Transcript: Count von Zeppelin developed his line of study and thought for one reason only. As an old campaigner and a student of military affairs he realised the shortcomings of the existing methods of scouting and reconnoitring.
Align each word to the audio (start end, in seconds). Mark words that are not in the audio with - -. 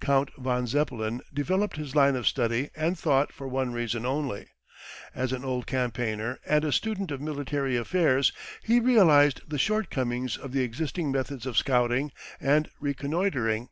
Count 0.00 0.30
von 0.38 0.68
Zeppelin 0.68 1.22
developed 1.34 1.76
his 1.76 1.96
line 1.96 2.14
of 2.14 2.24
study 2.24 2.70
and 2.76 2.96
thought 2.96 3.32
for 3.32 3.48
one 3.48 3.72
reason 3.72 4.06
only. 4.06 4.46
As 5.12 5.32
an 5.32 5.44
old 5.44 5.66
campaigner 5.66 6.38
and 6.46 6.64
a 6.64 6.70
student 6.70 7.10
of 7.10 7.20
military 7.20 7.76
affairs 7.76 8.32
he 8.62 8.78
realised 8.78 9.40
the 9.48 9.58
shortcomings 9.58 10.36
of 10.36 10.52
the 10.52 10.62
existing 10.62 11.10
methods 11.10 11.46
of 11.46 11.56
scouting 11.58 12.12
and 12.40 12.70
reconnoitring. 12.78 13.70